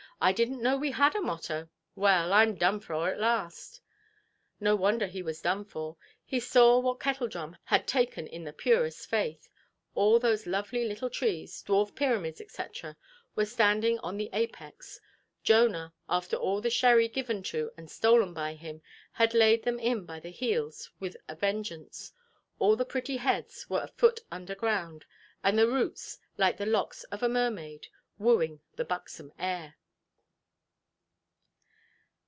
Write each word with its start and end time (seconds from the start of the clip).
"I 0.23 0.33
didnʼt 0.33 0.59
know 0.61 0.77
we 0.77 0.91
had 0.91 1.15
a 1.15 1.19
motto. 1.19 1.67
Well, 1.95 2.29
Iʼm 2.29 2.59
done 2.59 2.79
for 2.79 3.09
at 3.11 3.19
last"! 3.19 3.81
No 4.59 4.75
wonder 4.75 5.07
he 5.07 5.23
was 5.23 5.41
done 5.41 5.65
for. 5.65 5.97
He 6.23 6.39
saw 6.39 6.77
what 6.77 6.99
Kettledrum 6.99 7.57
had 7.63 7.87
taken 7.87 8.27
in 8.27 8.43
the 8.43 8.53
purest 8.53 9.09
faith. 9.09 9.49
All 9.95 10.19
those 10.19 10.45
lovely 10.45 10.85
little 10.87 11.09
trees, 11.09 11.63
dwarf 11.65 11.95
pyramids, 11.95 12.39
&c., 12.49 12.63
were 13.35 13.47
standing 13.47 13.97
on 14.01 14.17
the 14.17 14.29
apex. 14.31 14.99
Jonah, 15.43 15.91
after 16.07 16.35
all 16.37 16.61
the 16.61 16.69
sherry 16.69 17.07
given 17.07 17.41
to 17.41 17.71
and 17.75 17.89
stolen 17.89 18.31
by 18.31 18.53
him, 18.53 18.83
had 19.13 19.33
laid 19.33 19.63
them 19.63 19.79
in 19.79 20.05
by 20.05 20.19
the 20.19 20.29
heels 20.29 20.91
with 20.99 21.17
a 21.27 21.33
vengeance. 21.35 22.11
All 22.59 22.75
the 22.75 22.85
pretty 22.85 23.17
heads 23.17 23.67
were 23.71 23.81
a 23.81 23.87
foot 23.87 24.19
under 24.31 24.53
ground, 24.53 25.05
and 25.43 25.57
the 25.57 25.67
roots, 25.67 26.19
like 26.37 26.57
the 26.57 26.67
locks 26.67 27.05
of 27.05 27.23
a 27.23 27.27
mermaid, 27.27 27.87
wooing 28.19 28.61
the 28.75 28.85
buxom 28.85 29.33
air. 29.39 29.77